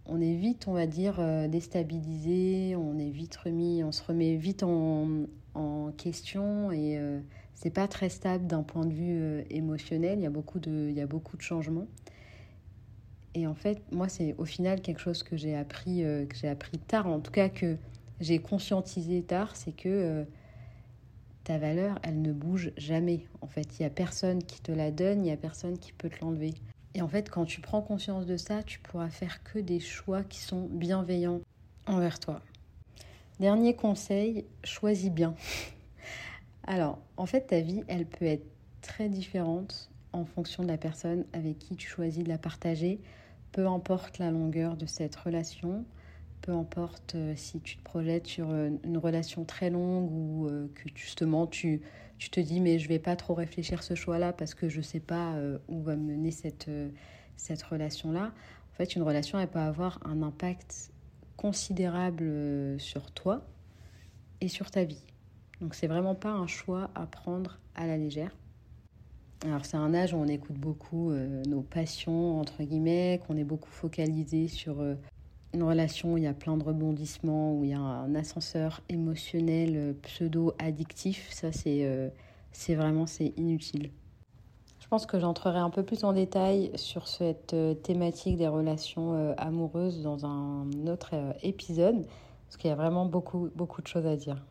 on 0.06 0.20
est 0.20 0.34
vite, 0.34 0.66
on 0.66 0.72
va 0.72 0.86
dire, 0.86 1.20
euh, 1.20 1.46
déstabilisé, 1.46 2.74
on 2.76 2.98
est 2.98 3.10
vite 3.10 3.36
remis, 3.36 3.84
on 3.84 3.92
se 3.92 4.02
remet 4.02 4.36
vite 4.36 4.64
en, 4.64 5.26
question 5.96 6.70
et 6.72 6.98
c'est 7.54 7.70
pas 7.70 7.86
très 7.86 8.08
stable 8.08 8.46
d'un 8.46 8.62
point 8.62 8.86
de 8.86 8.92
vue 8.94 9.44
émotionnel. 9.50 10.18
Il 10.18 10.22
y 10.22 10.26
a 10.26 10.30
beaucoup 10.30 10.60
de, 10.60 10.86
il 10.88 10.96
y 10.96 11.00
a 11.00 11.06
beaucoup 11.06 11.36
de 11.36 11.42
changements. 11.42 11.86
Et 13.34 13.46
en 13.46 13.54
fait, 13.54 13.80
moi, 13.92 14.08
c'est 14.08 14.34
au 14.38 14.44
final 14.44 14.80
quelque 14.80 15.00
chose 15.00 15.22
que 15.22 15.36
j'ai 15.36 15.54
appris, 15.54 16.02
euh, 16.02 16.26
que 16.26 16.36
j'ai 16.36 16.48
appris 16.48 16.78
tard, 16.78 17.06
en 17.06 17.20
tout 17.20 17.30
cas 17.30 17.48
que 17.48 17.76
j'ai 18.20 18.38
conscientisé 18.38 19.22
tard, 19.22 19.56
c'est 19.56 19.72
que 19.72 19.88
euh, 19.88 20.24
ta 21.44 21.58
valeur, 21.58 21.98
elle 22.02 22.20
ne 22.20 22.32
bouge 22.32 22.72
jamais. 22.76 23.26
En 23.40 23.46
fait, 23.46 23.78
il 23.78 23.82
y 23.82 23.86
a 23.86 23.90
personne 23.90 24.42
qui 24.42 24.60
te 24.60 24.72
la 24.72 24.90
donne, 24.90 25.24
il 25.24 25.28
y 25.28 25.32
a 25.32 25.36
personne 25.36 25.78
qui 25.78 25.92
peut 25.92 26.10
te 26.10 26.22
l'enlever. 26.22 26.54
Et 26.94 27.02
en 27.02 27.08
fait, 27.08 27.30
quand 27.30 27.44
tu 27.44 27.60
prends 27.60 27.82
conscience 27.82 28.26
de 28.26 28.36
ça, 28.36 28.62
tu 28.62 28.78
pourras 28.80 29.08
faire 29.08 29.42
que 29.42 29.58
des 29.58 29.80
choix 29.80 30.22
qui 30.22 30.40
sont 30.40 30.68
bienveillants 30.70 31.40
envers 31.86 32.18
toi. 32.18 32.40
Dernier 33.38 33.74
conseil, 33.74 34.44
choisis 34.64 35.10
bien. 35.10 35.34
Alors, 36.64 36.98
en 37.16 37.26
fait, 37.26 37.46
ta 37.46 37.60
vie, 37.60 37.82
elle 37.88 38.06
peut 38.06 38.26
être 38.26 38.46
très 38.82 39.08
différente 39.08 39.90
en 40.12 40.24
fonction 40.24 40.62
de 40.62 40.68
la 40.68 40.76
personne 40.76 41.24
avec 41.32 41.58
qui 41.58 41.76
tu 41.76 41.88
choisis 41.88 42.24
de 42.24 42.28
la 42.28 42.38
partager, 42.38 43.00
peu 43.52 43.66
importe 43.66 44.18
la 44.18 44.30
longueur 44.30 44.76
de 44.76 44.86
cette 44.86 45.16
relation, 45.16 45.84
peu 46.50 46.56
importe 46.56 47.14
euh, 47.14 47.34
si 47.36 47.60
tu 47.60 47.76
te 47.76 47.82
projettes 47.84 48.26
sur 48.26 48.50
euh, 48.50 48.70
une 48.82 48.98
relation 48.98 49.44
très 49.44 49.70
longue 49.70 50.10
ou 50.10 50.48
euh, 50.48 50.68
que 50.74 50.88
justement 50.96 51.46
tu, 51.46 51.80
tu 52.18 52.28
te 52.28 52.40
dis 52.40 52.60
mais 52.60 52.80
je 52.80 52.88
vais 52.88 52.98
pas 52.98 53.14
trop 53.14 53.34
réfléchir 53.34 53.84
ce 53.84 53.94
choix-là 53.94 54.32
parce 54.32 54.54
que 54.54 54.68
je 54.68 54.80
sais 54.80 54.98
pas 54.98 55.36
où 55.68 55.80
va 55.80 55.94
mener 55.94 56.32
cette, 56.32 56.68
cette 57.36 57.62
relation-là. 57.62 58.32
En 58.72 58.76
fait, 58.76 58.96
une 58.96 59.02
relation, 59.02 59.38
elle 59.38 59.48
peut 59.48 59.60
avoir 59.60 60.00
un 60.04 60.22
impact 60.22 60.90
considérable 61.36 62.80
sur 62.80 63.12
toi 63.12 63.46
et 64.40 64.48
sur 64.48 64.70
ta 64.70 64.82
vie. 64.82 65.04
Donc 65.60 65.74
c'est 65.76 65.86
vraiment 65.86 66.16
pas 66.16 66.30
un 66.30 66.48
choix 66.48 66.90
à 66.96 67.06
prendre 67.06 67.60
à 67.76 67.86
la 67.86 67.96
légère. 67.96 68.36
Alors 69.44 69.64
c'est 69.64 69.76
un 69.76 69.94
âge 69.94 70.12
où 70.14 70.16
on 70.16 70.26
écoute 70.26 70.58
beaucoup 70.58 71.12
nos 71.12 71.62
passions, 71.62 72.40
entre 72.40 72.64
guillemets, 72.64 73.20
qu'on 73.26 73.36
est 73.36 73.44
beaucoup 73.44 73.70
focalisé 73.70 74.48
sur 74.48 74.82
une 75.52 75.62
relation 75.62 76.14
où 76.14 76.16
il 76.16 76.24
y 76.24 76.28
a 76.28 76.34
plein 76.34 76.56
de 76.56 76.64
rebondissements, 76.64 77.54
où 77.54 77.64
il 77.64 77.70
y 77.70 77.74
a 77.74 77.80
un 77.80 78.14
ascenseur 78.14 78.80
émotionnel 78.88 79.96
pseudo-addictif. 80.02 81.28
Ça 81.30 81.52
c'est 81.52 82.12
c'est 82.52 82.74
vraiment 82.74 83.06
c'est 83.06 83.32
inutile. 83.36 83.90
Je 84.90 84.96
pense 84.96 85.06
que 85.06 85.20
j'entrerai 85.20 85.60
un 85.60 85.70
peu 85.70 85.84
plus 85.84 86.02
en 86.02 86.12
détail 86.12 86.72
sur 86.74 87.06
cette 87.06 87.54
euh, 87.54 87.74
thématique 87.74 88.36
des 88.36 88.48
relations 88.48 89.14
euh, 89.14 89.34
amoureuses 89.36 90.02
dans 90.02 90.26
un 90.26 90.68
autre 90.88 91.10
euh, 91.12 91.32
épisode, 91.44 92.04
parce 92.48 92.56
qu'il 92.56 92.70
y 92.70 92.72
a 92.72 92.76
vraiment 92.76 93.06
beaucoup, 93.06 93.50
beaucoup 93.54 93.82
de 93.82 93.86
choses 93.86 94.04
à 94.04 94.16
dire. 94.16 94.44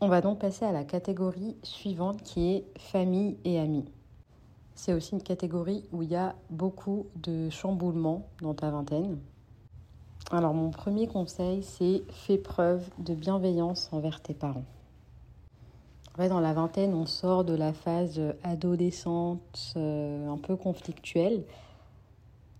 On 0.00 0.08
va 0.08 0.20
donc 0.20 0.40
passer 0.40 0.64
à 0.64 0.72
la 0.72 0.82
catégorie 0.82 1.56
suivante 1.62 2.24
qui 2.24 2.54
est 2.54 2.64
famille 2.76 3.38
et 3.44 3.60
amis. 3.60 3.84
C'est 4.74 4.92
aussi 4.92 5.12
une 5.14 5.22
catégorie 5.22 5.84
où 5.92 6.02
il 6.02 6.10
y 6.10 6.16
a 6.16 6.34
beaucoup 6.50 7.06
de 7.14 7.48
chamboulements 7.48 8.26
dans 8.42 8.54
ta 8.54 8.70
vingtaine. 8.72 9.16
Alors 10.30 10.54
mon 10.54 10.70
premier 10.70 11.06
conseil, 11.06 11.62
c'est 11.62 12.02
fais 12.10 12.38
preuve 12.38 12.88
de 12.98 13.14
bienveillance 13.14 13.88
envers 13.92 14.20
tes 14.20 14.34
parents 14.34 14.64
dans 16.24 16.40
la 16.40 16.54
vingtaine, 16.54 16.94
on 16.94 17.06
sort 17.06 17.44
de 17.44 17.54
la 17.54 17.72
phase 17.72 18.20
adolescente 18.42 19.74
euh, 19.76 20.28
un 20.28 20.38
peu 20.38 20.56
conflictuelle. 20.56 21.44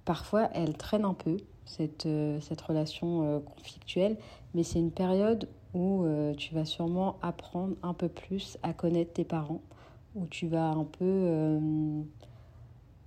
Parfois, 0.04 0.50
elle 0.52 0.76
traîne 0.76 1.04
un 1.04 1.14
peu, 1.14 1.38
cette, 1.64 2.06
euh, 2.06 2.38
cette 2.40 2.60
relation 2.60 3.22
euh, 3.25 3.40
conflictuelle, 3.40 4.18
mais 4.54 4.62
c'est 4.62 4.78
une 4.78 4.92
période 4.92 5.48
où 5.75 6.06
tu 6.38 6.54
vas 6.54 6.64
sûrement 6.64 7.18
apprendre 7.20 7.75
un 7.82 7.92
peu 7.92 8.08
plus 8.08 8.56
à 8.62 8.72
connaître 8.72 9.12
tes 9.12 9.25
parents, 9.25 9.60
où 10.14 10.26
tu 10.26 10.46
vas 10.46 10.70
un 10.70 10.84
peu 10.84 11.60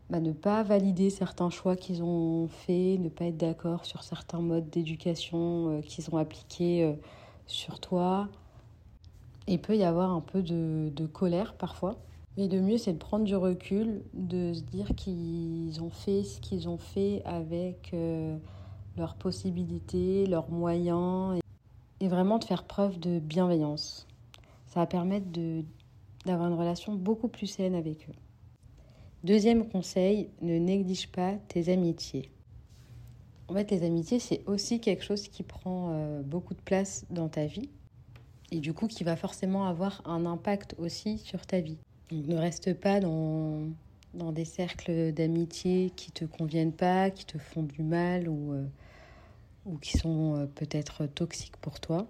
bah, 0.09 0.19
ne 0.19 0.31
pas 0.31 0.63
valider 0.63 1.09
certains 1.09 1.49
choix 1.49 1.75
qu'ils 1.75 2.03
ont 2.03 2.47
faits, 2.47 2.99
ne 2.99 3.09
pas 3.09 3.25
être 3.25 3.37
d'accord 3.37 3.85
sur 3.85 4.03
certains 4.03 4.41
modes 4.41 4.69
d'éducation 4.69 5.81
qu'ils 5.85 6.13
ont 6.13 6.17
appliqués 6.17 6.95
sur 7.45 7.79
toi. 7.79 8.27
Il 9.51 9.59
peut 9.59 9.75
y 9.75 9.83
avoir 9.83 10.11
un 10.11 10.21
peu 10.21 10.43
de, 10.43 11.07
colère 11.11 11.55
parfois. 11.55 11.95
Mais 12.37 12.47
le 12.47 12.61
mieux, 12.61 12.77
c'est 12.77 12.93
de 12.93 12.99
prendre 12.99 13.25
du 13.25 13.35
recul, 13.35 14.03
de 14.13 14.53
se 14.53 14.61
dire 14.61 14.93
qu'ils 14.95 15.81
ont 15.81 15.89
fait 15.89 16.23
ce 16.23 16.39
qu'ils 16.39 16.69
ont 16.69 16.77
fait 16.77 17.23
avec 17.25 17.89
euh, 17.93 18.37
leurs 18.95 19.15
possibilités, 19.15 20.27
leurs 20.27 20.51
moyens, 20.51 21.39
et, 21.99 22.07
vraiment 22.07 22.37
de 22.37 22.43
faire 22.43 22.63
preuve 22.63 22.99
de 22.99 23.17
bienveillance. 23.17 24.07
Ça 24.67 24.81
va 24.81 24.85
permettre 24.85 25.25
d'avoir 26.25 26.47
une 26.47 26.57
relation 26.57 26.93
beaucoup 26.93 27.27
plus 27.27 27.47
saine 27.47 27.73
avec 27.73 28.07
eux. 28.07 28.13
Deuxième 29.23 29.67
conseil, 29.67 30.29
ne 30.41 30.57
néglige 30.57 31.09
pas 31.09 31.33
tes 31.49 31.71
amitiés. 31.71 32.31
En 33.49 33.53
fait, 33.53 33.69
les 33.69 33.83
amitiés, 33.83 34.19
c'est 34.19 34.43
aussi 34.45 34.79
quelque 34.79 35.03
chose 35.03 35.27
qui 35.27 35.43
prend 35.43 35.91
euh, 35.91 36.21
beaucoup 36.21 36.53
de 36.53 36.61
place 36.61 37.05
dans 37.09 37.27
ta 37.27 37.45
vie 37.45 37.69
et 38.51 38.59
du 38.59 38.73
coup 38.73 38.87
qui 38.87 39.03
va 39.03 39.17
forcément 39.17 39.65
avoir 39.65 40.01
un 40.05 40.25
impact 40.25 40.75
aussi 40.77 41.17
sur 41.17 41.45
ta 41.45 41.59
vie. 41.59 41.77
Donc 42.09 42.27
ne 42.27 42.37
reste 42.37 42.73
pas 42.73 43.01
dans, 43.01 43.67
dans 44.13 44.31
des 44.31 44.45
cercles 44.45 45.11
d'amitié 45.11 45.91
qui 45.95 46.11
te 46.11 46.23
conviennent 46.23 46.71
pas, 46.71 47.09
qui 47.09 47.25
te 47.25 47.37
font 47.37 47.63
du 47.63 47.83
mal 47.83 48.29
ou, 48.29 48.53
euh, 48.53 48.65
ou 49.65 49.77
qui 49.77 49.97
sont 49.97 50.35
euh, 50.35 50.45
peut-être 50.45 51.07
toxiques 51.07 51.57
pour 51.57 51.81
toi. 51.81 52.07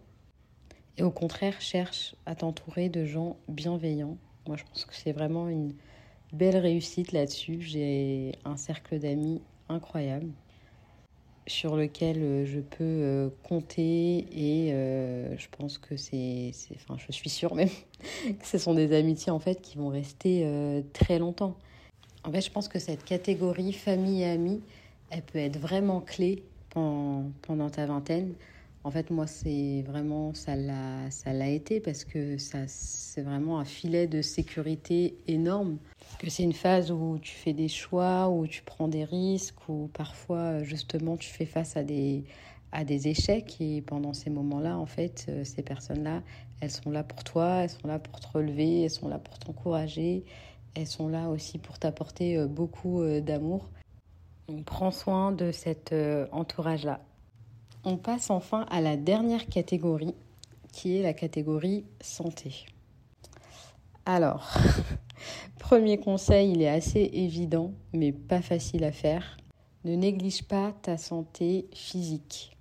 Et 0.97 1.03
au 1.03 1.11
contraire, 1.11 1.59
cherche 1.59 2.15
à 2.27 2.35
t'entourer 2.35 2.89
de 2.89 3.05
gens 3.05 3.37
bienveillants. 3.47 4.17
Moi, 4.47 4.57
je 4.57 4.63
pense 4.65 4.85
que 4.85 4.95
c'est 4.95 5.13
vraiment 5.13 5.47
une 5.49 5.73
belle 6.33 6.57
réussite 6.57 7.11
là-dessus. 7.11 7.61
J'ai 7.61 8.33
un 8.45 8.57
cercle 8.57 8.99
d'amis 8.99 9.41
incroyable 9.69 10.31
sur 11.49 11.75
lequel 11.75 12.17
euh, 12.21 12.45
je 12.45 12.59
peux 12.59 12.83
euh, 12.83 13.29
compter 13.43 14.27
et 14.31 14.71
euh, 14.71 15.35
je 15.37 15.47
pense 15.57 15.77
que 15.77 15.97
c'est, 15.97 16.51
enfin 16.75 16.95
je 16.97 17.11
suis 17.11 17.29
sûre 17.29 17.55
même 17.55 17.69
que 18.39 18.45
ce 18.45 18.57
sont 18.57 18.75
des 18.75 18.95
amitiés 18.95 19.31
en 19.31 19.39
fait 19.39 19.59
qui 19.61 19.77
vont 19.77 19.89
rester 19.89 20.45
très 20.93 21.19
longtemps. 21.19 21.57
En 22.23 22.31
fait, 22.31 22.41
je 22.41 22.51
pense 22.51 22.67
que 22.67 22.79
cette 22.79 23.03
catégorie 23.03 23.73
famille 23.73 24.21
et 24.21 24.29
amis, 24.29 24.61
elle 25.09 25.21
peut 25.21 25.39
être 25.39 25.57
vraiment 25.57 26.01
clé 26.01 26.43
pendant, 26.69 27.69
ta 27.71 27.85
vingtaine 27.85 28.33
en 28.85 28.91
fait, 28.91 29.09
moi, 29.09 29.27
c'est 29.27 29.83
vraiment, 29.85 30.33
ça 30.33 30.55
l'a, 30.55 31.11
ça 31.11 31.33
l'a 31.33 31.49
été 31.49 31.81
parce 31.81 32.05
que 32.05 32.37
ça, 32.37 32.59
c'est 32.67 33.21
vraiment 33.21 33.59
un 33.59 33.65
filet 33.65 34.07
de 34.07 34.21
sécurité 34.21 35.17
énorme. 35.27 35.77
Que 36.17 36.29
c'est 36.29 36.43
une 36.43 36.53
phase 36.53 36.91
où 36.91 37.17
tu 37.21 37.31
fais 37.31 37.53
des 37.53 37.67
choix, 37.69 38.27
où 38.29 38.45
tu 38.47 38.61
prends 38.63 38.87
des 38.87 39.05
risques, 39.05 39.69
où 39.69 39.89
parfois, 39.93 40.63
justement, 40.63 41.15
tu 41.15 41.29
fais 41.29 41.45
face 41.45 41.77
à 41.77 41.83
des, 41.83 42.25
à 42.71 42.83
des 42.83 43.07
échecs. 43.07 43.57
Et 43.59 43.81
pendant 43.81 44.13
ces 44.13 44.29
moments-là, 44.29 44.77
en 44.77 44.85
fait, 44.85 45.25
euh, 45.29 45.43
ces 45.43 45.63
personnes-là, 45.63 46.21
elles 46.61 46.71
sont 46.71 46.91
là 46.91 47.03
pour 47.03 47.23
toi, 47.23 47.63
elles 47.63 47.69
sont 47.69 47.87
là 47.87 47.99
pour 47.99 48.19
te 48.19 48.27
relever, 48.27 48.83
elles 48.83 48.89
sont 48.89 49.07
là 49.07 49.19
pour 49.19 49.37
t'encourager, 49.39 50.25
elles 50.75 50.87
sont 50.87 51.07
là 51.07 51.29
aussi 51.29 51.57
pour 51.57 51.79
t'apporter 51.79 52.37
euh, 52.37 52.47
beaucoup 52.47 53.01
euh, 53.01 53.21
d'amour. 53.21 53.69
Prends 54.65 54.91
soin 54.91 55.31
de 55.31 55.51
cet 55.51 55.93
entourage-là. 56.31 57.01
On 57.83 57.97
passe 57.97 58.31
enfin 58.31 58.65
à 58.71 58.81
la 58.81 58.97
dernière 58.97 59.45
catégorie, 59.45 60.15
qui 60.71 60.97
est 60.97 61.03
la 61.03 61.13
catégorie 61.13 61.85
santé. 62.01 62.65
Alors, 64.07 64.51
premier 65.59 65.97
conseil, 65.97 66.51
il 66.51 66.61
est 66.61 66.69
assez 66.69 67.09
évident, 67.13 67.73
mais 67.93 68.11
pas 68.11 68.41
facile 68.41 68.83
à 68.83 68.91
faire. 68.91 69.37
Ne 69.85 69.95
néglige 69.95 70.43
pas 70.43 70.73
ta 70.81 70.97
santé 70.97 71.67
physique. 71.73 72.57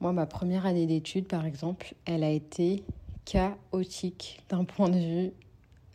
Moi, 0.00 0.12
ma 0.12 0.26
première 0.26 0.66
année 0.66 0.86
d'études, 0.86 1.26
par 1.26 1.44
exemple, 1.44 1.94
elle 2.04 2.22
a 2.22 2.30
été 2.30 2.84
chaotique 3.24 4.40
d'un 4.48 4.64
point 4.64 4.88
de 4.88 4.98
vue 4.98 5.32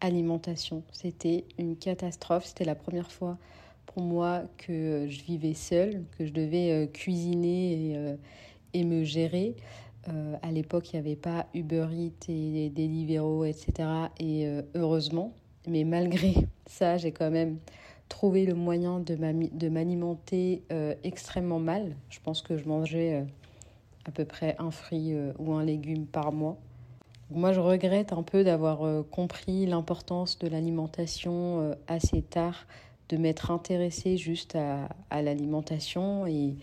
alimentation. 0.01 0.83
C'était 0.91 1.45
une 1.57 1.77
catastrophe. 1.77 2.45
C'était 2.45 2.65
la 2.65 2.75
première 2.75 3.11
fois 3.11 3.37
pour 3.85 4.03
moi 4.03 4.43
que 4.57 5.07
je 5.09 5.21
vivais 5.23 5.53
seule, 5.53 6.03
que 6.17 6.25
je 6.25 6.33
devais 6.33 6.71
euh, 6.71 6.87
cuisiner 6.87 7.91
et, 7.91 7.97
euh, 7.97 8.15
et 8.73 8.83
me 8.83 9.03
gérer. 9.03 9.55
Euh, 10.09 10.35
à 10.41 10.51
l'époque, 10.51 10.91
il 10.91 10.97
n'y 10.97 11.07
avait 11.07 11.15
pas 11.15 11.47
Uber 11.53 11.87
Eats 11.93 12.29
et 12.29 12.69
Deliveroo, 12.69 13.45
etc. 13.45 13.89
Et 14.19 14.45
heureusement, 14.75 15.33
mais 15.67 15.84
malgré 15.84 16.34
ça, 16.65 16.98
j'ai 16.98 17.12
quand 17.12 17.32
même 17.32 17.58
trouvé 18.10 18.46
le 18.46 18.53
moyen 18.53 19.00
de 19.00 19.70
m'alimenter 19.70 20.62
extrêmement 21.03 21.60
mal. 21.60 21.96
Je 22.10 22.20
pense 22.20 22.41
que 22.41 22.58
je 22.58 22.67
mangeais 22.67 23.25
à 24.05 24.12
peu 24.12 24.25
près 24.25 24.55
un 24.60 24.72
fruit 24.72 25.15
ou 25.39 25.53
un 25.53 25.63
légume 25.63 26.05
par 26.05 26.32
mois. 26.32 26.58
Moi, 27.32 27.53
je 27.53 27.60
regrette 27.60 28.13
un 28.13 28.22
peu 28.22 28.43
d'avoir 28.43 29.05
compris 29.10 29.65
l'importance 29.65 30.38
de 30.38 30.48
l'alimentation 30.48 31.75
assez 31.88 32.22
tard 32.22 32.67
de 33.10 33.17
m'être 33.17 33.51
intéressée 33.51 34.17
juste 34.17 34.55
à, 34.55 35.22
l'alimentation 35.22 36.25
et, 36.25 36.55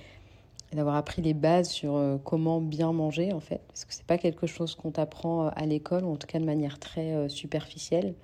d'avoir 0.72 0.94
appris 0.94 1.20
les 1.20 1.34
bases 1.34 1.68
sur 1.68 1.96
euh, 1.96 2.16
comment 2.22 2.60
bien 2.60 2.92
manger 2.92 3.32
en 3.32 3.40
fait, 3.40 3.60
parce 3.66 3.84
que 3.84 3.92
c'est 3.92 4.06
pas 4.06 4.18
quelque 4.18 4.46
chose 4.46 4.76
qu'on 4.76 4.92
t'apprend 4.92 5.46
euh, 5.46 5.50
à 5.56 5.66
l'école 5.66 6.04
ou 6.04 6.12
en 6.12 6.16
tout 6.16 6.28
cas 6.28 6.38
de 6.38 6.44
manière 6.44 6.78
très 6.78 7.12
euh, 7.12 7.28
superficielle. 7.28 8.14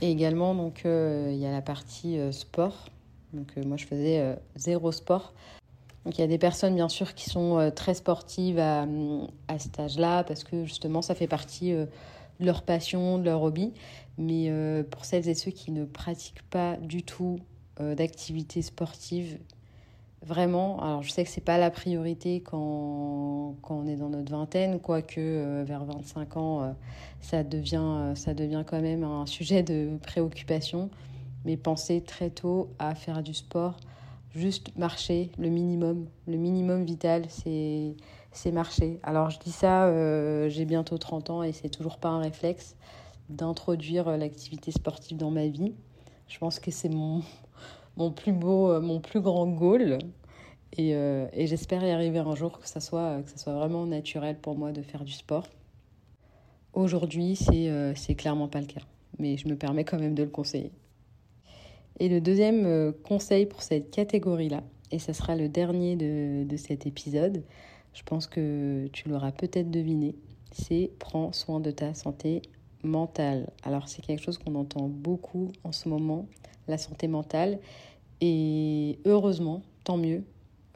Et 0.00 0.10
également 0.10 0.54
donc 0.54 0.82
il 0.84 1.36
y 1.36 1.46
a 1.46 1.52
la 1.52 1.62
partie 1.62 2.18
sport. 2.32 2.88
Donc 3.32 3.56
moi 3.56 3.76
je 3.76 3.86
faisais 3.86 4.36
zéro 4.56 4.92
sport. 4.92 5.32
Donc 6.04 6.18
il 6.18 6.20
y 6.20 6.24
a 6.24 6.26
des 6.26 6.38
personnes 6.38 6.74
bien 6.74 6.88
sûr 6.88 7.14
qui 7.14 7.30
sont 7.30 7.72
très 7.74 7.94
sportives 7.94 8.58
à, 8.58 8.86
à 9.48 9.58
cet 9.58 9.80
âge-là 9.80 10.24
parce 10.24 10.44
que 10.44 10.64
justement 10.64 11.00
ça 11.00 11.14
fait 11.14 11.26
partie 11.26 11.72
de 11.72 11.88
leur 12.40 12.62
passion, 12.62 13.18
de 13.18 13.24
leur 13.24 13.42
hobby. 13.42 13.72
Mais 14.18 14.46
euh, 14.48 14.82
pour 14.84 15.04
celles 15.04 15.28
et 15.28 15.34
ceux 15.34 15.50
qui 15.50 15.70
ne 15.72 15.84
pratiquent 15.84 16.48
pas 16.50 16.76
du 16.76 17.02
tout 17.02 17.38
euh, 17.80 17.94
d'activité 17.94 18.62
sportive, 18.62 19.38
vraiment, 20.24 20.80
alors 20.82 21.02
je 21.02 21.10
sais 21.10 21.24
que 21.24 21.30
c'est 21.30 21.40
pas 21.40 21.58
la 21.58 21.70
priorité 21.70 22.40
quand, 22.40 23.56
quand, 23.62 23.76
on 23.76 23.86
est 23.86 23.96
dans 23.96 24.08
notre 24.08 24.30
vingtaine, 24.30 24.80
quoique 24.80 25.18
euh, 25.18 25.64
vers 25.66 25.84
25 25.84 26.36
ans, 26.36 26.74
ça, 27.20 27.42
devient, 27.42 28.12
ça 28.14 28.34
devient 28.34 28.64
quand 28.66 28.80
même 28.80 29.04
un 29.04 29.26
sujet 29.26 29.62
de 29.62 29.96
préoccupation. 30.02 30.90
Mais 31.44 31.56
pensez 31.56 32.00
très 32.00 32.30
tôt 32.30 32.70
à 32.78 32.94
faire 32.94 33.22
du 33.22 33.34
sport, 33.34 33.76
juste 34.34 34.74
marcher, 34.78 35.30
le 35.38 35.50
minimum, 35.50 36.06
le 36.26 36.36
minimum 36.38 36.84
vital, 36.84 37.24
c'est 37.28 37.94
c'est 38.32 38.50
marcher. 38.50 38.98
Alors 39.04 39.30
je 39.30 39.38
dis 39.38 39.52
ça, 39.52 39.88
j'ai 40.48 40.64
bientôt 40.64 40.98
30 40.98 41.30
ans 41.30 41.42
et 41.44 41.52
c'est 41.52 41.68
toujours 41.68 41.98
pas 41.98 42.08
un 42.08 42.18
réflexe 42.18 42.74
d'introduire 43.28 44.08
euh, 44.08 44.16
l'activité 44.16 44.70
sportive 44.70 45.16
dans 45.16 45.30
ma 45.30 45.46
vie. 45.46 45.74
Je 46.28 46.38
pense 46.38 46.58
que 46.58 46.70
c'est 46.70 46.88
mon, 46.88 47.22
mon 47.96 48.10
plus 48.10 48.32
beau, 48.32 48.70
euh, 48.70 48.80
mon 48.80 49.00
plus 49.00 49.20
grand 49.20 49.46
goal. 49.46 49.98
Et, 50.76 50.94
euh, 50.94 51.26
et 51.32 51.46
j'espère 51.46 51.84
y 51.84 51.90
arriver 51.90 52.18
un 52.18 52.34
jour, 52.34 52.58
que 52.58 52.68
ça, 52.68 52.80
soit, 52.80 53.22
ça 53.36 53.54
vraiment 53.54 53.86
naturel 53.86 54.36
pour 54.38 54.56
moi 54.56 54.72
de 54.72 54.82
faire 54.82 55.04
du 55.04 55.12
sport. 55.12 55.46
Aujourd'hui, 56.72 57.36
c'est 57.36 57.68
euh, 57.68 57.94
clairement 58.16 58.48
pas 58.48 58.60
le 58.60 58.66
cas. 58.66 58.80
Mais 59.18 59.36
je 59.36 59.46
me 59.48 59.56
permets 59.56 59.84
quand 59.84 59.98
même 59.98 60.14
de 60.14 60.24
le 60.24 60.30
conseiller. 60.30 60.72
Et 62.00 62.08
le 62.08 62.20
deuxième 62.20 62.92
conseil 63.04 63.46
pour 63.46 63.62
cette 63.62 63.92
catégorie-là, 63.92 64.64
et 64.90 64.98
ce 64.98 65.12
sera 65.12 65.36
le 65.36 65.48
dernier 65.48 65.94
de, 65.94 66.42
de 66.42 66.56
cet 66.56 66.86
épisode, 66.86 67.44
je 67.92 68.02
pense 68.02 68.26
que 68.26 68.88
tu 68.92 69.08
l'auras 69.08 69.30
peut-être 69.30 69.70
deviné, 69.70 70.16
c'est 70.50 70.90
prends 70.98 71.32
soin 71.32 71.60
de 71.60 71.70
ta 71.70 71.94
santé 71.94 72.42
mentale. 72.82 73.50
Alors 73.62 73.88
c'est 73.88 74.02
quelque 74.02 74.22
chose 74.22 74.38
qu'on 74.38 74.54
entend 74.56 74.88
beaucoup 74.88 75.52
en 75.62 75.72
ce 75.72 75.88
moment, 75.88 76.26
la 76.68 76.78
santé 76.78 77.08
mentale. 77.08 77.58
Et 78.20 78.98
heureusement, 79.04 79.62
tant 79.84 79.96
mieux, 79.96 80.24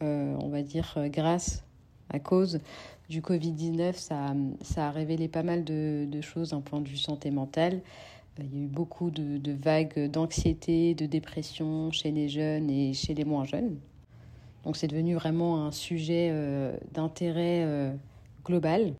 euh, 0.02 0.36
on 0.40 0.48
va 0.48 0.62
dire 0.62 0.94
euh, 0.96 1.08
grâce 1.08 1.64
à 2.10 2.18
cause 2.18 2.60
du 3.08 3.20
Covid-19, 3.20 3.94
ça, 3.94 4.34
ça, 4.60 4.88
a 4.88 4.90
révélé 4.90 5.28
pas 5.28 5.42
mal 5.42 5.64
de, 5.64 6.20
choses 6.20 6.50
d'un 6.50 6.60
point 6.60 6.80
de 6.80 6.88
vue 6.88 6.96
santé 6.96 7.30
mentale. 7.30 7.80
Euh, 8.38 8.42
il 8.44 8.58
y 8.58 8.60
a 8.60 8.64
eu 8.64 8.68
beaucoup 8.68 9.10
de, 9.10 9.52
vagues 9.52 10.10
d'anxiété, 10.10 10.94
de 10.94 11.06
dépression 11.06 11.90
chez 11.90 12.10
les 12.10 12.28
jeunes 12.28 12.70
et 12.70 12.92
chez 12.92 13.14
les 13.14 13.24
moins 13.24 13.44
jeunes. 13.44 13.78
Donc 14.64 14.76
c'est 14.76 14.88
devenu 14.88 15.14
vraiment 15.14 15.64
un 15.64 15.72
sujet 15.72 16.32
d'intérêt 16.92 17.94
global. 18.44 18.92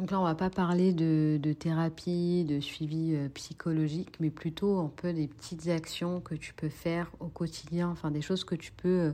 Donc 0.00 0.12
là, 0.12 0.18
on 0.18 0.24
va 0.24 0.34
pas 0.34 0.48
parler 0.48 0.94
de, 0.94 1.52
thérapie, 1.52 2.46
de 2.48 2.58
suivi 2.58 3.14
euh, 3.14 3.28
psychologique, 3.34 4.14
mais 4.18 4.30
plutôt 4.30 4.78
un 4.78 4.90
peu 4.96 5.12
des 5.12 5.28
petites 5.28 5.68
actions 5.68 6.22
que 6.22 6.34
tu 6.34 6.54
peux 6.54 6.70
faire 6.70 7.12
au 7.20 7.26
quotidien, 7.26 7.90
enfin 7.90 8.10
des 8.10 8.22
choses 8.22 8.42
que 8.44 8.54
tu 8.54 8.72
peux 8.72 9.12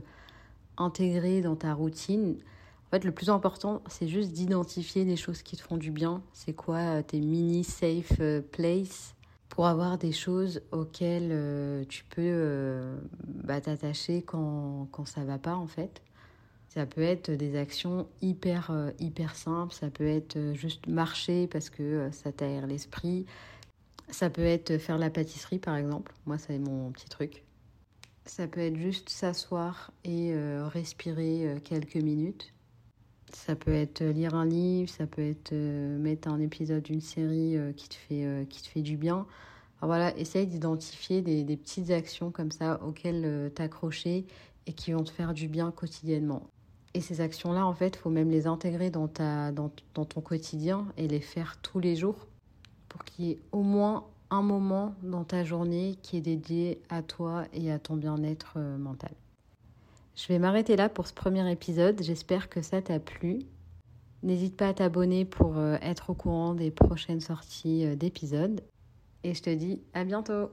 intégrer 0.77 1.41
dans 1.41 1.57
ta 1.57 1.73
routine. 1.73 2.37
En 2.85 2.89
fait, 2.91 3.03
le 3.03 3.11
plus 3.11 3.29
important, 3.29 3.81
c'est 3.89 4.07
juste 4.07 4.31
d'identifier 4.31 5.03
les 5.03 5.17
choses 5.17 5.41
qui 5.41 5.57
te 5.57 5.61
font 5.61 5.75
du 5.75 5.91
bien. 5.91 6.21
C'est 6.31 6.53
quoi 6.53 7.03
tes 7.03 7.19
mini 7.19 7.65
safe 7.65 8.21
place 8.53 9.13
pour 9.49 9.67
avoir 9.67 9.97
des 9.97 10.13
choses 10.13 10.61
auxquelles 10.71 11.31
euh, 11.33 11.83
tu 11.89 12.05
peux 12.05 12.21
euh, 12.23 12.97
bah, 13.43 13.59
t'attacher 13.59 14.21
quand, 14.21 14.87
quand 14.93 15.05
ça 15.05 15.25
va 15.25 15.37
pas 15.37 15.55
en 15.55 15.67
fait. 15.67 16.01
Ça 16.77 16.85
peut 16.85 17.01
être 17.01 17.31
des 17.31 17.57
actions 17.57 18.07
hyper, 18.21 18.69
euh, 18.71 18.91
hyper 18.99 19.35
simples, 19.35 19.73
ça 19.73 19.89
peut 19.89 20.07
être 20.07 20.53
juste 20.53 20.87
marcher 20.87 21.47
parce 21.47 21.69
que 21.69 22.09
ça 22.11 22.31
t'aère 22.31 22.67
l'esprit, 22.67 23.25
ça 24.09 24.29
peut 24.29 24.45
être 24.45 24.77
faire 24.77 24.97
la 24.97 25.09
pâtisserie 25.09 25.59
par 25.59 25.75
exemple, 25.75 26.13
moi 26.25 26.37
c'est 26.37 26.59
mon 26.59 26.91
petit 26.91 27.09
truc. 27.09 27.43
Ça 28.25 28.47
peut 28.47 28.61
être 28.61 28.77
juste 28.77 29.09
s'asseoir 29.09 29.91
et 30.03 30.35
respirer 30.73 31.61
quelques 31.63 31.95
minutes. 31.95 32.53
Ça 33.33 33.55
peut 33.55 33.73
être 33.73 34.03
lire 34.03 34.35
un 34.35 34.45
livre, 34.45 34.89
ça 34.89 35.05
peut 35.05 35.21
être 35.21 35.51
euh, 35.51 35.97
mettre 35.99 36.29
un 36.29 36.39
épisode 36.39 36.83
d'une 36.83 37.01
série 37.01 37.57
euh, 37.57 37.73
qui, 37.73 37.89
te 37.89 37.95
fait, 37.95 38.25
euh, 38.25 38.45
qui 38.45 38.61
te 38.61 38.67
fait 38.67 38.81
du 38.81 38.95
bien. 38.95 39.27
Alors 39.79 39.89
voilà, 39.89 40.17
essaye 40.17 40.47
d'identifier 40.47 41.21
des, 41.21 41.57
petites 41.57 41.91
actions 41.91 42.31
comme 42.31 42.51
ça 42.51 42.81
auxquelles 42.83 43.51
t'accrocher 43.53 44.25
et 44.65 44.73
qui 44.73 44.91
vont 44.91 45.03
te 45.03 45.11
faire 45.11 45.33
du 45.33 45.47
bien 45.47 45.71
quotidiennement. 45.71 46.49
Et 46.97 47.01
ces 47.01 47.21
actions-là, 47.21 47.63
en 47.63 47.75
fait, 47.75 47.95
il 47.95 47.99
faut 47.99 48.09
même 48.09 48.31
les 48.31 48.47
intégrer 48.47 48.89
dans, 48.89 49.07
dans, 49.53 49.69
ton 50.05 50.19
quotidien 50.19 50.87
et 50.97 51.07
les 51.07 51.19
faire 51.19 51.57
tous 51.61 51.79
les 51.79 51.95
jours 51.95 52.25
pour 52.89 53.03
qu'il 53.03 53.25
y 53.25 53.31
ait 53.33 53.39
au 53.51 53.61
moins 53.61 54.05
un 54.31 54.41
moment 54.41 54.95
dans 55.03 55.23
ta 55.23 55.43
journée 55.43 55.99
qui 56.01 56.17
est 56.17 56.21
dédié 56.21 56.81
à 56.89 57.03
toi 57.03 57.43
et 57.53 57.71
à 57.71 57.77
ton 57.77 57.97
bien-être 57.97 58.57
mental. 58.79 59.11
Je 60.15 60.27
vais 60.27 60.39
m'arrêter 60.39 60.75
là 60.75 60.89
pour 60.89 61.05
ce 61.05 61.13
premier 61.13 61.51
épisode. 61.51 62.01
J'espère 62.01 62.49
que 62.49 62.63
ça 62.63 62.81
t'a 62.81 62.99
plu. 62.99 63.41
N'hésite 64.23 64.57
pas 64.57 64.69
à 64.69 64.73
t'abonner 64.73 65.23
pour 65.23 65.59
euh, 65.59 65.77
être 65.83 66.09
au 66.09 66.15
courant 66.15 66.55
des 66.55 66.71
prochaines 66.71 67.21
sorties 67.21 67.85
euh, 67.85 67.95
d'épisodes. 67.95 68.63
Et 69.23 69.35
je 69.35 69.43
te 69.43 69.53
dis 69.53 69.83
à 69.93 70.03
bientôt 70.03 70.49